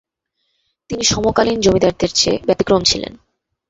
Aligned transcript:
তিনি 0.89 1.03
সমকালীন 1.03 1.57
জমিদারদের 1.59 2.11
চেয়ে 2.13 2.37
ব্যতিক্রম 2.47 2.81
ছিলেন। 2.83 3.13